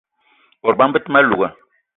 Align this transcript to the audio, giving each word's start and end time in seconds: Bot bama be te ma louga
Bot 0.63 0.75
bama 0.79 0.93
be 0.93 1.03
te 1.03 1.09
ma 1.11 1.19
louga 1.27 1.49